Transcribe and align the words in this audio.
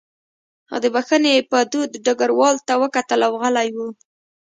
هغه 0.71 0.79
د 0.83 0.85
بښنې 0.95 1.33
په 1.51 1.57
دود 1.71 1.91
ډګروال 2.05 2.55
ته 2.67 2.73
وکتل 2.81 3.19
او 3.27 3.33
غلی 3.41 3.69
و 3.75 3.77